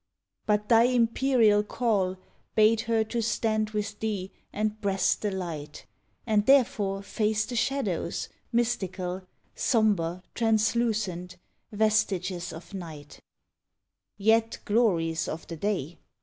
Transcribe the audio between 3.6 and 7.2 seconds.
with thee and breast the light, And therefore